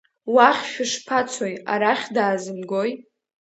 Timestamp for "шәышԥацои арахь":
0.71-2.05